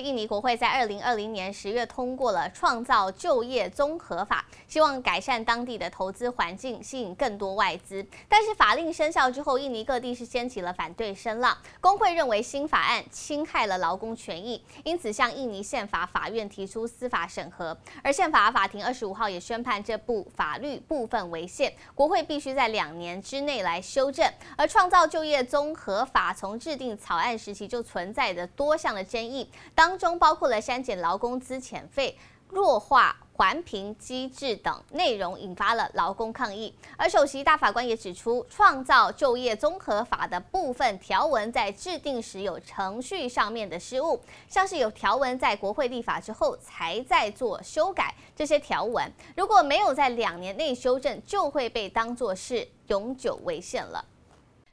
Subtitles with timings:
[0.00, 8.04] 印尼国会在二零二零年十月通过了创造就业综合法，希望改善当地的投资环境，吸引更多外资。
[8.28, 11.56] 但是法令生效之后，印尼各地是掀起了反对声浪。
[11.80, 17.76] 工会认为新法案侵害了劳工权益，因此向印尼宪法法院提出司法审核。
[18.02, 24.26] 而宪法法庭二十五号也宣判这部法律部分违宪，国会必须在两年之内来修正。
[24.56, 29.48] 而创造就业综合法从制定草案时期就存在着多项的争议。
[29.74, 32.18] 当当中包括了删减劳工资遣费、
[32.48, 36.74] 弱化环评机制等内容，引发了劳工抗议。
[36.96, 54.04] 而首席大法官也指出，创造就业综合法的部分条文在制定时有程序上面的失误，像是有条文在国会立法之后才在做修改，这些条文如果没有在两年内修正，就会被当作是永久违宪了。